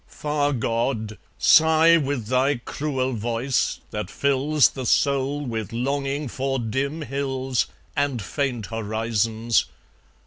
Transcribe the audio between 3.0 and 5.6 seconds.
voice, that fills The soul